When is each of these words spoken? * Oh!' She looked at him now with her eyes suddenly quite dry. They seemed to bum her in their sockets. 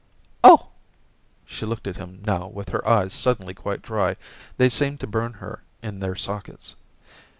* 0.25 0.35
Oh!' 0.43 0.69
She 1.45 1.63
looked 1.63 1.85
at 1.85 1.97
him 1.97 2.23
now 2.25 2.47
with 2.47 2.69
her 2.69 2.83
eyes 2.89 3.13
suddenly 3.13 3.53
quite 3.53 3.83
dry. 3.83 4.15
They 4.57 4.67
seemed 4.67 4.99
to 5.01 5.05
bum 5.05 5.33
her 5.33 5.63
in 5.83 5.99
their 5.99 6.15
sockets. 6.15 6.73